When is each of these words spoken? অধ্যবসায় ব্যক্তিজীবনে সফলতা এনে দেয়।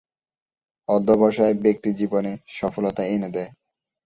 অধ্যবসায় 0.89 1.55
ব্যক্তিজীবনে 1.55 2.31
সফলতা 2.49 3.03
এনে 3.05 3.29
দেয়। 3.33 3.51